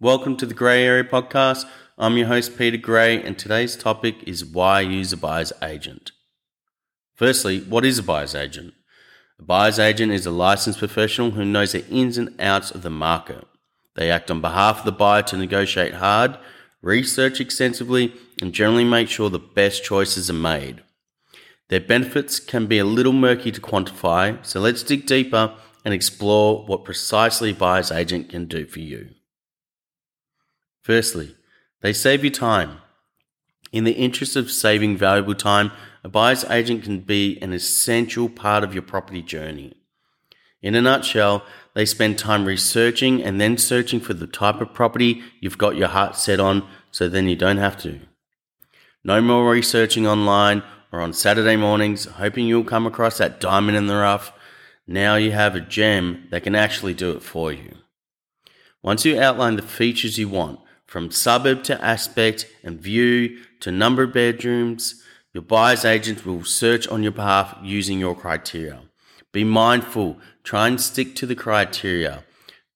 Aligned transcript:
Welcome 0.00 0.36
to 0.36 0.46
the 0.46 0.54
Gray 0.54 0.84
Area 0.84 1.02
Podcast. 1.02 1.64
I'm 1.98 2.16
your 2.16 2.28
host, 2.28 2.56
Peter 2.56 2.76
Gray, 2.76 3.20
and 3.20 3.36
today's 3.36 3.74
topic 3.74 4.22
is 4.28 4.44
why 4.44 4.78
use 4.78 5.12
a 5.12 5.16
buyer's 5.16 5.52
agent. 5.60 6.12
Firstly, 7.16 7.62
what 7.62 7.84
is 7.84 7.98
a 7.98 8.04
buyer's 8.04 8.32
agent? 8.32 8.74
A 9.40 9.42
buyer's 9.42 9.80
agent 9.80 10.12
is 10.12 10.24
a 10.24 10.30
licensed 10.30 10.78
professional 10.78 11.32
who 11.32 11.44
knows 11.44 11.72
the 11.72 11.84
ins 11.88 12.16
and 12.16 12.32
outs 12.40 12.70
of 12.70 12.82
the 12.82 12.90
market. 12.90 13.44
They 13.96 14.08
act 14.08 14.30
on 14.30 14.40
behalf 14.40 14.78
of 14.78 14.84
the 14.84 14.92
buyer 14.92 15.22
to 15.24 15.36
negotiate 15.36 15.94
hard, 15.94 16.38
research 16.80 17.40
extensively, 17.40 18.14
and 18.40 18.52
generally 18.52 18.84
make 18.84 19.08
sure 19.08 19.28
the 19.28 19.40
best 19.40 19.82
choices 19.82 20.30
are 20.30 20.32
made. 20.32 20.80
Their 21.70 21.80
benefits 21.80 22.38
can 22.38 22.66
be 22.66 22.78
a 22.78 22.84
little 22.84 23.12
murky 23.12 23.50
to 23.50 23.60
quantify, 23.60 24.46
so 24.46 24.60
let's 24.60 24.84
dig 24.84 25.06
deeper 25.06 25.56
and 25.84 25.92
explore 25.92 26.64
what 26.66 26.84
precisely 26.84 27.50
a 27.50 27.54
buyer's 27.54 27.90
agent 27.90 28.28
can 28.28 28.46
do 28.46 28.64
for 28.64 28.78
you. 28.78 29.08
Firstly, 30.88 31.36
they 31.82 31.92
save 31.92 32.24
you 32.24 32.30
time. 32.30 32.78
In 33.72 33.84
the 33.84 33.92
interest 33.92 34.36
of 34.36 34.50
saving 34.50 34.96
valuable 34.96 35.34
time, 35.34 35.70
a 36.02 36.08
buyer's 36.08 36.44
agent 36.44 36.82
can 36.82 37.00
be 37.00 37.38
an 37.42 37.52
essential 37.52 38.30
part 38.30 38.64
of 38.64 38.72
your 38.72 38.82
property 38.82 39.20
journey. 39.20 39.74
In 40.62 40.74
a 40.74 40.80
nutshell, 40.80 41.44
they 41.74 41.84
spend 41.84 42.16
time 42.16 42.46
researching 42.46 43.22
and 43.22 43.38
then 43.38 43.58
searching 43.58 44.00
for 44.00 44.14
the 44.14 44.26
type 44.26 44.62
of 44.62 44.72
property 44.72 45.22
you've 45.40 45.58
got 45.58 45.76
your 45.76 45.88
heart 45.88 46.16
set 46.16 46.40
on 46.40 46.66
so 46.90 47.06
then 47.06 47.28
you 47.28 47.36
don't 47.36 47.58
have 47.58 47.76
to. 47.82 48.00
No 49.04 49.20
more 49.20 49.52
researching 49.52 50.06
online 50.06 50.62
or 50.90 51.02
on 51.02 51.12
Saturday 51.12 51.56
mornings 51.56 52.06
hoping 52.06 52.46
you'll 52.46 52.64
come 52.64 52.86
across 52.86 53.18
that 53.18 53.40
diamond 53.40 53.76
in 53.76 53.88
the 53.88 53.96
rough. 53.96 54.32
Now 54.86 55.16
you 55.16 55.32
have 55.32 55.54
a 55.54 55.60
gem 55.60 56.28
that 56.30 56.44
can 56.44 56.54
actually 56.54 56.94
do 56.94 57.10
it 57.10 57.22
for 57.22 57.52
you. 57.52 57.76
Once 58.82 59.04
you 59.04 59.20
outline 59.20 59.56
the 59.56 59.62
features 59.62 60.16
you 60.16 60.30
want, 60.30 60.60
from 60.88 61.10
suburb 61.10 61.62
to 61.62 61.84
aspect 61.84 62.46
and 62.64 62.80
view 62.80 63.38
to 63.60 63.70
number 63.70 64.04
of 64.04 64.12
bedrooms, 64.14 65.02
your 65.34 65.42
buyer's 65.42 65.84
agent 65.84 66.24
will 66.24 66.42
search 66.42 66.88
on 66.88 67.02
your 67.02 67.12
behalf 67.12 67.56
using 67.62 68.00
your 68.00 68.16
criteria. 68.16 68.80
Be 69.30 69.44
mindful, 69.44 70.16
try 70.42 70.66
and 70.66 70.80
stick 70.80 71.14
to 71.16 71.26
the 71.26 71.34
criteria. 71.34 72.24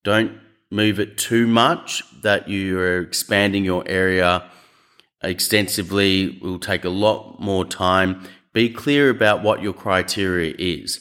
Don't 0.05 0.39
move 0.71 1.01
it 1.01 1.17
too 1.17 1.47
much 1.47 2.03
that 2.23 2.49
you 2.49 2.79
are 2.79 3.01
expanding 3.01 3.65
your 3.65 3.83
area 3.87 4.45
extensively. 5.23 6.25
It 6.25 6.43
will 6.43 6.59
take 6.59 6.85
a 6.85 6.91
lot 6.91 7.41
more 7.41 7.65
time. 7.65 8.29
Be 8.53 8.69
clear 8.69 9.09
about 9.09 9.43
what 9.43 9.63
your 9.63 9.73
criteria 9.73 10.55
is. 10.59 11.01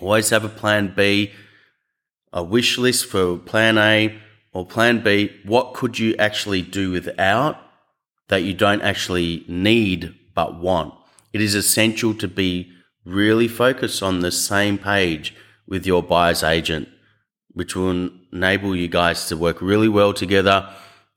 Always 0.00 0.30
have 0.30 0.44
a 0.44 0.48
plan 0.48 0.94
B, 0.96 1.32
a 2.32 2.42
wish 2.42 2.78
list 2.78 3.04
for 3.04 3.36
plan 3.36 3.76
A, 3.76 4.18
or 4.52 4.66
plan 4.66 5.02
B, 5.02 5.32
what 5.44 5.74
could 5.74 5.98
you 5.98 6.14
actually 6.16 6.62
do 6.62 6.90
without 6.90 7.58
that 8.28 8.42
you 8.42 8.54
don't 8.54 8.82
actually 8.82 9.44
need 9.48 10.14
but 10.34 10.58
want? 10.58 10.94
It 11.32 11.40
is 11.40 11.54
essential 11.54 12.14
to 12.14 12.28
be 12.28 12.70
really 13.04 13.48
focused 13.48 14.02
on 14.02 14.20
the 14.20 14.30
same 14.30 14.78
page 14.78 15.34
with 15.66 15.86
your 15.86 16.02
buyer's 16.02 16.42
agent, 16.42 16.88
which 17.52 17.74
will 17.74 18.10
enable 18.32 18.76
you 18.76 18.88
guys 18.88 19.26
to 19.28 19.36
work 19.36 19.60
really 19.60 19.88
well 19.88 20.12
together 20.12 20.68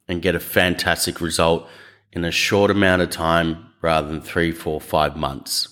and 0.07 0.21
get 0.21 0.35
a 0.35 0.39
fantastic 0.39 1.19
result 1.19 1.67
in 2.11 2.23
a 2.23 2.31
short 2.31 2.71
amount 2.71 3.01
of 3.01 3.09
time 3.09 3.67
rather 3.81 4.07
than 4.07 4.21
three, 4.21 4.51
four, 4.51 4.79
five 4.79 5.15
months. 5.15 5.71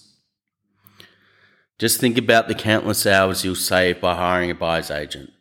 Just 1.80 2.00
think 2.00 2.18
about 2.18 2.48
the 2.48 2.56
countless 2.56 3.06
hours 3.06 3.44
you'll 3.44 3.56
save 3.56 4.00
by 4.00 4.16
hiring 4.16 4.52
a 4.52 4.56
buyer's 4.56 4.92
agent. 4.92 5.33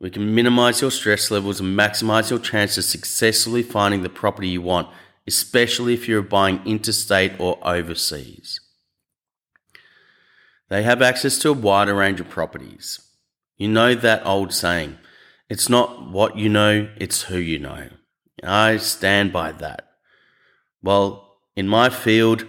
We 0.00 0.10
can 0.10 0.34
minimize 0.34 0.80
your 0.80 0.90
stress 0.90 1.30
levels 1.30 1.60
and 1.60 1.78
maximize 1.78 2.30
your 2.30 2.38
chance 2.38 2.78
of 2.78 2.84
successfully 2.84 3.62
finding 3.62 4.02
the 4.02 4.08
property 4.08 4.48
you 4.48 4.62
want, 4.62 4.88
especially 5.26 5.92
if 5.92 6.08
you're 6.08 6.22
buying 6.22 6.62
interstate 6.64 7.38
or 7.38 7.58
overseas. 7.62 8.60
They 10.70 10.84
have 10.84 11.02
access 11.02 11.38
to 11.40 11.50
a 11.50 11.52
wider 11.52 11.94
range 11.94 12.18
of 12.18 12.30
properties. 12.30 13.00
You 13.58 13.68
know 13.68 13.94
that 13.94 14.24
old 14.24 14.54
saying, 14.54 14.96
it's 15.50 15.68
not 15.68 16.10
what 16.10 16.36
you 16.36 16.48
know, 16.48 16.88
it's 16.96 17.22
who 17.22 17.36
you 17.36 17.58
know. 17.58 17.88
I 18.42 18.78
stand 18.78 19.34
by 19.34 19.52
that. 19.52 19.90
Well, 20.82 21.36
in 21.54 21.68
my 21.68 21.90
field, 21.90 22.46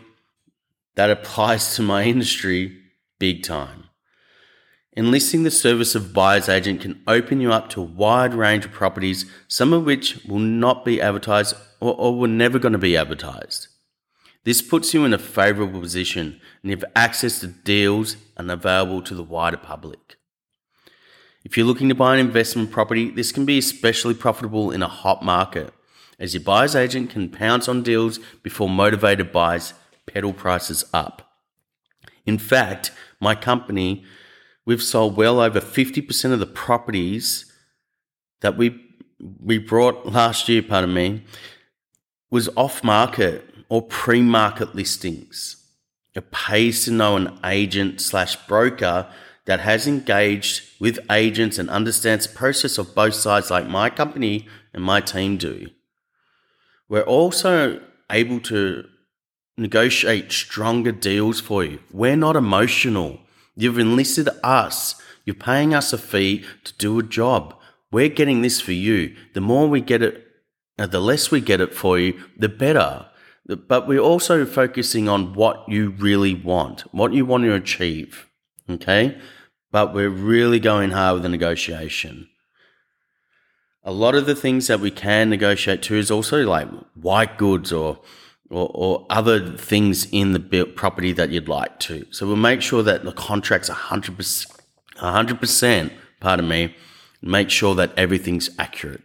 that 0.95 1.09
applies 1.17 1.75
to 1.75 1.81
my 1.81 2.03
industry 2.03 2.77
big 3.19 3.43
time. 3.43 3.90
Enlisting 4.93 5.43
the 5.43 5.51
service 5.51 5.95
of 5.95 6.11
buyer's 6.11 6.49
agent 6.49 6.81
can 6.81 7.01
open 7.07 7.39
you 7.39 7.53
up 7.53 7.69
to 7.69 7.81
a 7.81 7.85
wide 7.85 8.33
range 8.33 8.65
of 8.65 8.73
properties, 8.73 9.25
some 9.47 9.71
of 9.71 9.85
which 9.85 10.25
will 10.25 10.39
not 10.39 10.83
be 10.83 11.01
advertised 11.01 11.55
or, 11.79 11.95
or 11.95 12.17
were 12.17 12.27
never 12.27 12.59
going 12.59 12.73
to 12.73 12.77
be 12.77 12.97
advertised. 12.97 13.69
This 14.43 14.61
puts 14.61 14.93
you 14.93 15.05
in 15.05 15.13
a 15.13 15.17
favourable 15.17 15.79
position 15.79 16.41
and 16.61 16.71
you 16.71 16.75
have 16.75 16.91
access 16.93 17.39
to 17.39 17.47
deals 17.47 18.17
unavailable 18.35 19.01
to 19.03 19.15
the 19.15 19.23
wider 19.23 19.55
public. 19.55 20.17
If 21.45 21.55
you're 21.55 21.65
looking 21.65 21.89
to 21.89 21.95
buy 21.95 22.15
an 22.15 22.19
investment 22.19 22.71
property, 22.71 23.09
this 23.09 23.31
can 23.31 23.45
be 23.45 23.57
especially 23.57 24.13
profitable 24.13 24.71
in 24.71 24.83
a 24.83 24.87
hot 24.87 25.23
market, 25.23 25.73
as 26.19 26.33
your 26.33 26.43
buyer's 26.43 26.75
agent 26.75 27.11
can 27.11 27.29
pounce 27.29 27.69
on 27.69 27.81
deals 27.81 28.19
before 28.43 28.69
motivated 28.69 29.31
buyers 29.31 29.73
pedal 30.05 30.33
prices 30.33 30.83
up. 30.93 31.33
In 32.25 32.37
fact, 32.37 32.91
my 33.19 33.35
company 33.35 34.03
we've 34.65 34.83
sold 34.83 35.15
well 35.15 35.39
over 35.39 35.59
50% 35.59 36.33
of 36.33 36.39
the 36.39 36.45
properties 36.45 37.51
that 38.41 38.57
we 38.57 38.79
we 39.39 39.59
brought 39.59 40.07
last 40.07 40.49
year, 40.49 40.63
pardon 40.63 40.93
me, 40.95 41.23
was 42.31 42.49
off 42.55 42.83
market 42.83 43.47
or 43.69 43.81
pre 43.81 44.21
market 44.21 44.73
listings. 44.73 45.57
It 46.13 46.31
pays 46.31 46.85
to 46.85 46.91
know 46.91 47.15
an 47.15 47.39
agent 47.45 48.01
slash 48.01 48.35
broker 48.47 49.07
that 49.45 49.61
has 49.61 49.87
engaged 49.87 50.63
with 50.79 50.99
agents 51.09 51.57
and 51.57 51.69
understands 51.69 52.27
the 52.27 52.35
process 52.35 52.77
of 52.77 52.93
both 52.93 53.13
sides, 53.13 53.49
like 53.49 53.67
my 53.67 53.89
company 53.89 54.47
and 54.73 54.83
my 54.83 55.01
team 55.01 55.37
do. 55.37 55.69
We're 56.89 57.01
also 57.01 57.81
able 58.11 58.41
to 58.41 58.85
negotiate 59.57 60.31
stronger 60.31 60.91
deals 60.91 61.39
for 61.39 61.63
you. 61.63 61.79
We're 61.91 62.17
not 62.17 62.35
emotional. 62.35 63.20
You've 63.55 63.79
enlisted 63.79 64.29
us. 64.43 64.95
You're 65.25 65.35
paying 65.35 65.73
us 65.73 65.93
a 65.93 65.97
fee 65.97 66.45
to 66.63 66.73
do 66.77 66.99
a 66.99 67.03
job. 67.03 67.55
We're 67.91 68.09
getting 68.09 68.41
this 68.41 68.61
for 68.61 68.71
you. 68.71 69.15
The 69.33 69.41
more 69.41 69.67
we 69.67 69.81
get 69.81 70.01
it, 70.01 70.25
uh, 70.79 70.87
the 70.87 71.01
less 71.01 71.29
we 71.29 71.41
get 71.41 71.61
it 71.61 71.73
for 71.73 71.99
you, 71.99 72.19
the 72.37 72.49
better. 72.49 73.07
But 73.45 73.87
we're 73.87 73.99
also 73.99 74.45
focusing 74.45 75.09
on 75.09 75.33
what 75.33 75.67
you 75.67 75.91
really 75.91 76.33
want, 76.33 76.81
what 76.93 77.13
you 77.13 77.25
want 77.25 77.43
to 77.43 77.53
achieve. 77.53 78.27
Okay. 78.69 79.19
But 79.71 79.93
we're 79.93 80.09
really 80.09 80.59
going 80.59 80.91
hard 80.91 81.15
with 81.15 81.23
the 81.23 81.29
negotiation. 81.29 82.29
A 83.83 83.91
lot 83.91 84.15
of 84.15 84.25
the 84.25 84.35
things 84.35 84.67
that 84.67 84.79
we 84.79 84.91
can 84.91 85.29
negotiate 85.29 85.81
to 85.83 85.95
is 85.95 86.11
also 86.11 86.45
like 86.45 86.67
white 86.93 87.37
goods 87.37 87.73
or 87.73 87.99
or, 88.51 88.69
or 88.73 89.05
other 89.09 89.55
things 89.57 90.07
in 90.11 90.33
the 90.33 90.65
property 90.75 91.13
that 91.13 91.29
you'd 91.29 91.47
like 91.47 91.79
to. 91.79 92.05
So 92.11 92.27
we'll 92.27 92.35
make 92.35 92.61
sure 92.61 92.83
that 92.83 93.03
the 93.03 93.11
contract's 93.11 93.69
100%, 93.69 94.47
100%, 94.97 95.91
pardon 96.19 96.47
me, 96.47 96.75
make 97.21 97.49
sure 97.49 97.73
that 97.75 97.93
everything's 97.97 98.49
accurate. 98.59 99.01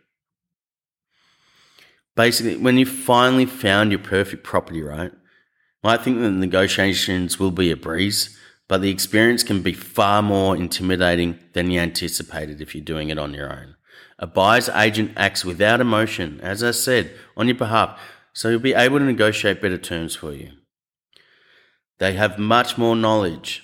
Basically, 2.15 2.57
when 2.57 2.79
you 2.79 2.87
finally 2.87 3.47
found 3.47 3.93
your 3.93 4.01
perfect 4.01 4.43
property, 4.43 4.83
right? 4.83 5.13
I 5.85 5.97
think 5.97 6.19
the 6.19 6.31
negotiations 6.31 7.39
will 7.39 7.53
be 7.53 7.71
a 7.71 7.77
breeze, 7.77 8.37
but 8.67 8.83
the 8.83 8.91
experience 8.91 9.45
can 9.45 9.63
be 9.63 9.73
far 9.73 10.21
more 10.23 10.57
intimidating 10.57 11.39
than 11.53 11.71
you 11.71 11.79
anticipated 11.79 12.61
if 12.61 12.75
you're 12.75 12.85
doing 12.85 13.11
it 13.11 13.19
on 13.19 13.35
your 13.35 13.53
own. 13.53 13.77
A 14.19 14.27
buyer's 14.27 14.69
agent 14.71 15.13
acts 15.17 15.45
without 15.45 15.81
emotion, 15.81 16.41
as 16.41 16.65
I 16.65 16.73
said, 16.73 17.13
on 17.37 17.47
your 17.47 17.57
behalf 17.57 18.01
so 18.37 18.51
you'll 18.51 18.61
be 18.61 18.75
able 18.75 18.99
to 18.99 19.05
negotiate 19.07 19.63
better 19.63 19.79
terms 19.79 20.15
for 20.15 20.31
you. 20.31 20.51
They 21.97 22.13
have 22.13 22.39
much 22.39 22.77
more 22.77 22.95
knowledge. 22.95 23.63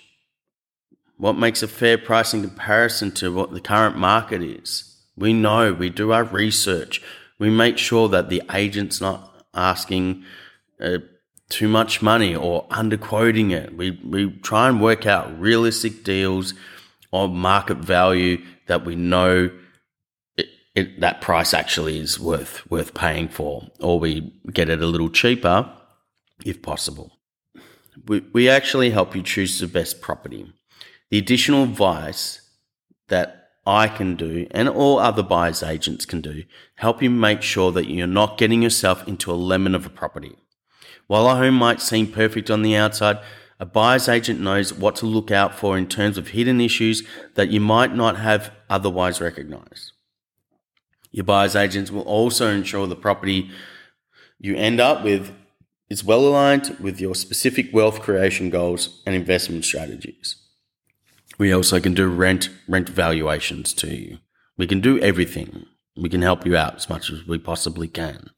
What 1.19 1.35
makes 1.35 1.63
a 1.63 1.69
fair 1.69 1.99
price 1.99 2.33
in 2.33 2.41
comparison 2.41 3.11
to 3.17 3.31
what 3.35 3.53
the 3.53 3.61
current 3.61 3.99
market 3.99 4.43
is? 4.43 4.97
We 5.15 5.35
know, 5.35 5.75
we 5.75 5.91
do 5.91 6.11
our 6.13 6.25
research. 6.25 7.03
We 7.39 7.51
make 7.51 7.77
sure 7.77 8.09
that 8.09 8.31
the 8.31 8.41
agent's 8.51 8.99
not 8.99 9.45
asking 9.53 10.25
uh, 10.81 11.01
too 11.51 11.69
much 11.69 12.01
money 12.01 12.35
or 12.35 12.67
underquoting 12.69 13.53
it. 13.53 13.77
We, 13.77 13.91
we 14.03 14.31
try 14.39 14.71
and 14.71 14.81
work 14.81 15.05
out 15.05 15.39
realistic 15.39 16.03
deals 16.03 16.55
on 17.11 17.37
market 17.37 17.77
value 17.77 18.43
that 18.69 18.87
we 18.87 18.95
know 18.97 19.51
it, 20.75 21.01
that 21.01 21.21
price 21.21 21.53
actually 21.53 21.99
is 21.99 22.19
worth 22.19 22.69
worth 22.71 22.95
paying 22.95 23.29
for, 23.29 23.69
or 23.81 24.01
we 24.01 24.33
get 24.53 24.69
it 24.69 24.83
a 24.83 24.87
little 24.87 25.11
cheaper 25.11 25.71
if 26.45 26.63
possible. 26.63 27.19
We, 28.07 28.21
we 28.33 28.49
actually 28.49 28.91
help 28.91 29.15
you 29.15 29.23
choose 29.23 29.61
the 29.61 29.67
best 29.67 30.01
property. 30.01 30.53
The 31.11 31.19
additional 31.19 31.65
advice 31.65 32.41
that 33.09 33.51
I 33.67 33.87
can 33.87 34.17
do 34.17 34.47
and 34.51 34.69
all 34.69 34.99
other 34.99 35.23
buyers 35.23 35.63
agents 35.63 36.05
can 36.05 36.21
do 36.21 36.45
help 36.77 37.03
you 37.03 37.11
make 37.11 37.43
sure 37.43 37.71
that 37.73 37.89
you're 37.89 38.07
not 38.07 38.39
getting 38.39 38.63
yourself 38.63 39.07
into 39.07 39.31
a 39.31 39.35
lemon 39.35 39.75
of 39.75 39.87
a 39.87 39.91
property. 39.91 40.37
While 41.07 41.29
a 41.29 41.37
home 41.37 41.55
might 41.55 41.81
seem 41.81 42.11
perfect 42.11 42.51
on 42.51 42.63
the 42.63 42.75
outside, 42.75 43.19
a 43.61 43.67
buyer's 43.67 44.09
agent 44.09 44.41
knows 44.41 44.73
what 44.73 44.97
to 44.97 45.07
look 45.07 45.31
out 45.31 45.55
for 45.55 45.77
in 45.77 45.87
terms 45.87 46.19
of 46.19 46.29
hidden 46.29 46.61
issues 46.61 47.07
that 47.35 47.51
you 47.51 47.61
might 47.61 47.95
not 47.95 48.17
have 48.17 48.51
otherwise 48.69 49.21
recognized. 49.21 49.93
Your 51.13 51.25
buyer's 51.25 51.55
agents 51.55 51.91
will 51.91 52.03
also 52.03 52.51
ensure 52.51 52.87
the 52.87 52.97
property 52.97 53.51
you 54.39 54.57
end 54.57 54.81
up 54.81 55.05
with 55.05 55.33
is 55.89 56.03
well 56.03 56.27
aligned 56.27 56.77
with 56.81 57.01
your 57.01 57.15
specific 57.15 57.69
wealth 57.73 58.01
creation 58.01 58.49
goals 58.49 59.03
and 59.07 59.15
investment 59.15 59.65
strategies. 59.65 60.37
We 61.39 61.53
also 61.53 61.81
can 61.81 61.93
do 61.93 62.09
rent 62.09 62.49
rent 62.67 62.89
valuations 62.89 63.75
to 63.75 63.95
you. 63.95 64.19
We 64.57 64.67
can 64.67 64.81
do 64.81 64.99
everything. 65.01 65.67
We 65.97 66.09
can 66.09 66.23
help 66.23 66.47
you 66.47 66.57
out 66.57 66.77
as 66.77 66.89
much 66.89 67.11
as 67.11 67.27
we 67.27 67.39
possibly 67.39 67.89
can. 67.89 68.31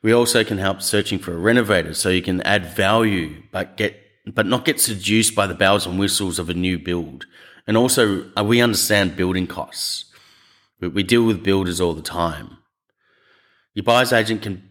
We 0.00 0.12
also 0.12 0.42
can 0.42 0.58
help 0.58 0.80
searching 0.80 1.18
for 1.18 1.34
a 1.34 1.38
renovator 1.38 1.92
so 1.92 2.08
you 2.08 2.22
can 2.22 2.40
add 2.42 2.74
value 2.74 3.42
but 3.52 3.76
get 3.76 4.00
but 4.26 4.46
not 4.46 4.64
get 4.64 4.80
seduced 4.80 5.34
by 5.34 5.46
the 5.46 5.54
bells 5.54 5.86
and 5.86 5.98
whistles 5.98 6.38
of 6.38 6.48
a 6.48 6.54
new 6.54 6.78
build. 6.78 7.26
And 7.66 7.76
also 7.76 8.30
uh, 8.38 8.44
we 8.44 8.62
understand 8.62 9.16
building 9.16 9.46
costs. 9.46 10.06
We 10.80 11.02
deal 11.02 11.24
with 11.24 11.42
builders 11.42 11.80
all 11.80 11.94
the 11.94 12.02
time. 12.02 12.58
Your 13.74 13.84
buyer's 13.84 14.12
agent 14.12 14.42
can 14.42 14.70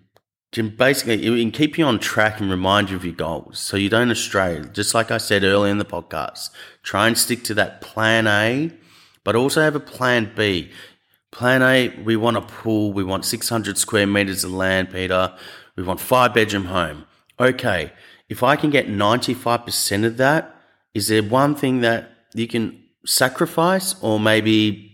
can 0.51 0.69
basically 0.69 1.25
it 1.25 1.41
can 1.41 1.51
keep 1.51 1.77
you 1.77 1.85
on 1.85 1.99
track 1.99 2.39
and 2.39 2.49
remind 2.49 2.89
you 2.89 2.95
of 2.95 3.03
your 3.03 3.15
goals 3.15 3.59
so 3.59 3.75
you 3.75 3.89
don't 3.89 4.11
astray. 4.11 4.61
Just 4.71 4.93
like 4.93 5.09
I 5.09 5.17
said 5.17 5.43
earlier 5.43 5.71
in 5.71 5.79
the 5.79 5.85
podcast, 5.85 6.51
try 6.83 7.07
and 7.07 7.17
stick 7.17 7.43
to 7.45 7.53
that 7.55 7.81
plan 7.81 8.27
A, 8.27 8.71
but 9.23 9.35
also 9.35 9.61
have 9.61 9.75
a 9.75 9.79
plan 9.79 10.31
B. 10.35 10.71
Plan 11.31 11.63
A, 11.63 11.89
we 12.03 12.15
want 12.15 12.37
a 12.37 12.41
pool, 12.41 12.93
we 12.93 13.03
want 13.03 13.25
600 13.25 13.77
square 13.79 14.05
meters 14.05 14.43
of 14.43 14.51
land, 14.51 14.91
Peter. 14.91 15.33
We 15.75 15.81
want 15.81 15.99
five 15.99 16.33
bedroom 16.35 16.65
home. 16.65 17.05
Okay, 17.39 17.91
if 18.29 18.43
I 18.43 18.55
can 18.55 18.69
get 18.69 18.87
95% 18.87 20.05
of 20.05 20.17
that, 20.17 20.55
is 20.93 21.07
there 21.07 21.23
one 21.23 21.55
thing 21.55 21.81
that 21.81 22.11
you 22.35 22.47
can 22.47 22.83
sacrifice 23.05 23.95
or 24.01 24.19
maybe, 24.19 24.92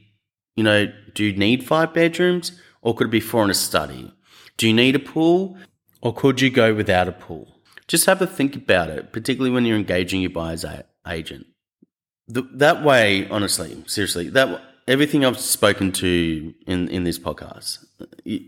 you 0.60 0.64
know, 0.64 0.92
do 1.14 1.24
you 1.24 1.32
need 1.38 1.64
five 1.64 1.94
bedrooms 1.94 2.52
or 2.82 2.94
could 2.94 3.08
it 3.08 3.12
be 3.12 3.22
four 3.22 3.46
in 3.46 3.50
a 3.50 3.54
study? 3.54 4.14
Do 4.58 4.68
you 4.68 4.74
need 4.74 4.94
a 4.94 5.00
pool 5.00 5.58
or 6.02 6.14
could 6.14 6.42
you 6.42 6.50
go 6.50 6.74
without 6.74 7.08
a 7.08 7.14
pool? 7.14 7.56
Just 7.88 8.06
have 8.08 8.22
a 8.22 8.28
think 8.28 8.58
about 8.58 8.90
it, 8.90 9.14
particularly 9.14 9.52
when 9.52 9.64
you're 9.66 9.78
engaging 9.78 10.20
your 10.20 10.32
buyer's 10.32 10.66
agent. 11.08 11.46
The, 12.28 12.42
that 12.56 12.84
way, 12.84 13.26
honestly, 13.30 13.82
seriously, 13.88 14.28
that 14.32 14.62
everything 14.86 15.24
I've 15.24 15.40
spoken 15.40 15.94
to 15.94 16.54
in, 16.68 16.90
in 16.90 17.06
this 17.06 17.18
podcast, 17.18 17.86
you, 18.26 18.42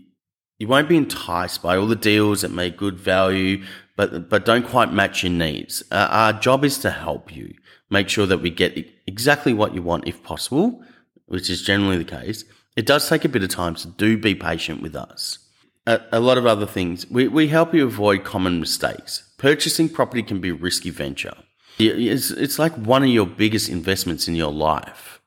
you 0.58 0.68
won't 0.68 0.90
be 0.90 0.98
enticed 0.98 1.62
by 1.62 1.78
all 1.78 1.86
the 1.86 1.96
deals 1.96 2.42
that 2.42 2.50
make 2.50 2.76
good 2.76 2.98
value, 2.98 3.64
but 3.96 4.28
but 4.28 4.44
don't 4.44 4.68
quite 4.68 4.92
match 4.92 5.22
your 5.22 5.32
needs. 5.32 5.82
Uh, 5.90 6.08
our 6.10 6.34
job 6.34 6.62
is 6.62 6.76
to 6.80 6.90
help 6.90 7.34
you 7.34 7.54
make 7.88 8.10
sure 8.10 8.26
that 8.26 8.42
we 8.42 8.50
get 8.50 8.76
exactly 9.06 9.54
what 9.54 9.74
you 9.74 9.82
want, 9.82 10.06
if 10.06 10.22
possible, 10.22 10.84
which 11.32 11.50
is 11.50 11.62
generally 11.62 11.98
the 11.98 12.04
case. 12.04 12.44
It 12.76 12.86
does 12.86 13.08
take 13.08 13.24
a 13.24 13.28
bit 13.28 13.42
of 13.42 13.48
time, 13.48 13.76
so 13.76 13.90
do 13.90 14.16
be 14.16 14.34
patient 14.34 14.82
with 14.82 14.94
us 14.94 15.38
a, 15.86 16.00
a 16.12 16.20
lot 16.20 16.38
of 16.38 16.46
other 16.46 16.66
things. 16.66 17.08
We, 17.10 17.28
we 17.28 17.48
help 17.48 17.74
you 17.74 17.84
avoid 17.84 18.24
common 18.24 18.60
mistakes. 18.60 19.30
Purchasing 19.38 19.88
property 19.88 20.22
can 20.22 20.40
be 20.40 20.50
a 20.50 20.54
risky 20.54 20.90
venture. 20.90 21.34
It's, 21.78 22.30
it's 22.30 22.58
like 22.58 22.74
one 22.74 23.02
of 23.02 23.08
your 23.08 23.26
biggest 23.26 23.68
investments 23.68 24.28
in 24.28 24.36
your 24.36 24.52
life. 24.52 25.20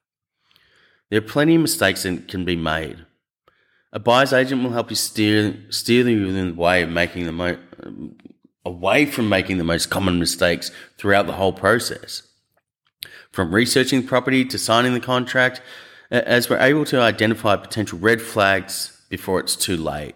There 1.10 1.20
are 1.20 1.22
plenty 1.22 1.56
of 1.56 1.62
mistakes 1.62 2.04
that 2.04 2.28
can 2.28 2.46
be 2.46 2.56
made. 2.56 3.06
A 3.92 4.00
buyer's 4.00 4.34
agent 4.34 4.64
will 4.64 4.72
help 4.72 4.90
you 4.90 4.96
steer 4.96 5.56
steer 5.70 6.08
you 6.08 6.28
in 6.28 6.50
the 6.50 6.54
way 6.54 6.82
of 6.82 6.90
making 6.90 7.26
the 7.26 7.32
mo- 7.32 7.58
away 8.66 9.06
from 9.06 9.30
making 9.30 9.58
the 9.58 9.64
most 9.64 9.90
common 9.90 10.20
mistakes 10.20 10.72
throughout 10.98 11.28
the 11.28 11.34
whole 11.34 11.54
process. 11.54 12.24
From 13.32 13.54
researching 13.54 14.02
the 14.02 14.08
property 14.08 14.44
to 14.46 14.58
signing 14.58 14.94
the 14.94 15.00
contract, 15.00 15.62
as 16.12 16.50
we're 16.50 16.60
able 16.60 16.86
to 16.86 17.00
identify 17.00 17.56
potential 17.56 18.00
red 18.00 18.22
flags 18.22 19.02
before 19.10 19.40
it's 19.40 19.56
too 19.56 19.78
late. 19.78 20.16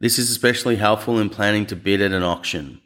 This 0.00 0.18
is 0.18 0.30
especially 0.30 0.76
helpful 0.76 1.18
in 1.18 1.30
planning 1.30 1.66
to 1.66 1.76
bid 1.76 2.00
at 2.00 2.12
an 2.12 2.22
auction. 2.22 2.80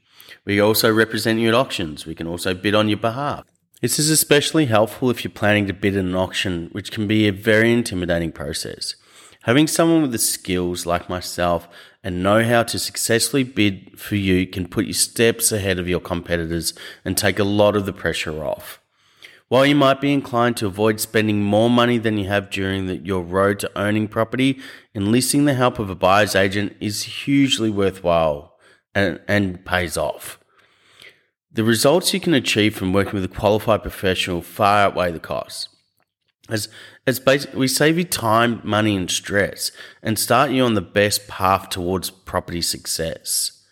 We 0.44 0.61
also 0.61 0.93
represent 0.93 1.41
you 1.41 1.49
at 1.49 1.55
auctions. 1.55 2.06
We 2.06 2.14
can 2.14 2.26
also 2.26 2.55
bid 2.55 2.75
on 2.75 2.88
your 2.88 2.99
behalf. 2.99 3.44
This 3.81 3.99
is 3.99 4.11
especially 4.11 4.67
helpful 4.67 5.11
if 5.11 5.25
you're 5.25 5.31
planning 5.31 5.67
to 5.67 5.73
bid 5.73 5.97
at 5.97 6.05
an 6.05 6.14
auction, 6.14 6.69
which 6.73 6.91
can 6.91 7.06
be 7.06 7.26
a 7.26 7.32
very 7.32 7.73
intimidating 7.73 8.32
process. 8.32 8.94
Having 9.43 9.69
someone 9.69 10.02
with 10.02 10.12
the 10.12 10.19
skills 10.19 10.87
like 10.87 11.09
myself 11.09 11.69
and 12.02 12.23
know 12.23 12.43
how 12.43 12.62
to 12.64 12.79
successfully 12.79 13.44
bid 13.44 13.99
for 13.99 14.17
you 14.17 14.47
can 14.47 14.67
put 14.67 14.87
you 14.87 14.93
steps 14.93 15.52
ahead 15.52 15.79
of 15.79 15.88
your 15.88 16.00
competitors 16.00 16.75
and 17.05 17.17
take 17.17 17.38
a 17.38 17.44
lot 17.44 17.76
of 17.76 17.87
the 17.87 17.93
pressure 17.93 18.44
off. 18.44 18.81
While 19.48 19.66
you 19.66 19.76
might 19.76 20.00
be 20.00 20.12
inclined 20.12 20.56
to 20.56 20.66
avoid 20.66 20.98
spending 20.98 21.40
more 21.40 21.70
money 21.70 21.98
than 21.98 22.19
you 22.19 22.26
have 22.28 22.50
during 22.50 22.87
the, 22.87 22.96
your 22.96 23.22
road 23.22 23.60
to 23.60 23.78
owning 23.78 24.08
property, 24.08 24.58
enlisting 24.93 25.44
the 25.44 25.54
help 25.54 25.78
of 25.78 25.88
a 25.88 25.94
buyer's 25.94 26.34
agent 26.34 26.76
is 26.81 27.04
hugely 27.04 27.70
worthwhile 27.70 28.56
and, 28.93 29.20
and 29.28 29.64
pays 29.64 29.96
off. 29.96 30.40
The 31.52 31.62
results 31.62 32.12
you 32.12 32.19
can 32.19 32.34
achieve 32.34 32.75
from 32.75 32.93
working 32.93 33.14
with 33.14 33.25
a 33.25 33.28
qualified 33.28 33.82
professional 33.82 34.43
far 34.43 34.81
outweigh 34.81 35.12
the 35.12 35.20
costs. 35.20 35.69
As, 36.49 36.69
as 37.06 37.20
we 37.54 37.69
save 37.69 37.99
you 37.99 38.04
time, 38.04 38.60
money, 38.64 38.96
and 38.96 39.10
stress 39.10 39.70
and 40.02 40.19
start 40.19 40.50
you 40.50 40.64
on 40.64 40.75
the 40.75 40.81
best 40.81 41.28
path 41.28 41.70
towards 41.70 42.10
property 42.10 42.62
success. 42.62 43.64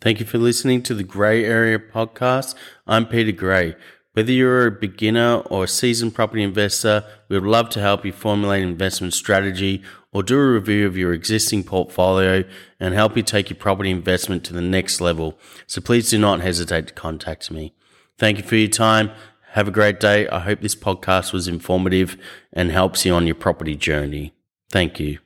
Thank 0.00 0.20
you 0.20 0.26
for 0.26 0.38
listening 0.38 0.82
to 0.84 0.94
the 0.94 1.02
Gray 1.02 1.44
Area 1.44 1.78
podcast. 1.78 2.54
I'm 2.86 3.06
Peter 3.06 3.32
Gray. 3.32 3.74
Whether 4.16 4.32
you're 4.32 4.66
a 4.66 4.70
beginner 4.70 5.42
or 5.50 5.64
a 5.64 5.68
seasoned 5.68 6.14
property 6.14 6.42
investor, 6.42 7.04
we 7.28 7.38
would 7.38 7.46
love 7.46 7.68
to 7.68 7.80
help 7.80 8.02
you 8.02 8.12
formulate 8.12 8.62
an 8.62 8.70
investment 8.70 9.12
strategy 9.12 9.82
or 10.10 10.22
do 10.22 10.38
a 10.38 10.52
review 10.52 10.86
of 10.86 10.96
your 10.96 11.12
existing 11.12 11.64
portfolio 11.64 12.42
and 12.80 12.94
help 12.94 13.14
you 13.14 13.22
take 13.22 13.50
your 13.50 13.58
property 13.58 13.90
investment 13.90 14.42
to 14.44 14.54
the 14.54 14.62
next 14.62 15.02
level. 15.02 15.38
So 15.66 15.82
please 15.82 16.08
do 16.08 16.18
not 16.18 16.40
hesitate 16.40 16.86
to 16.86 16.94
contact 16.94 17.50
me. 17.50 17.74
Thank 18.16 18.38
you 18.38 18.44
for 18.44 18.56
your 18.56 18.70
time. 18.70 19.10
Have 19.50 19.68
a 19.68 19.70
great 19.70 20.00
day. 20.00 20.26
I 20.28 20.38
hope 20.38 20.62
this 20.62 20.74
podcast 20.74 21.34
was 21.34 21.46
informative 21.46 22.16
and 22.54 22.70
helps 22.70 23.04
you 23.04 23.12
on 23.12 23.26
your 23.26 23.34
property 23.34 23.76
journey. 23.76 24.32
Thank 24.70 24.98
you. 24.98 25.18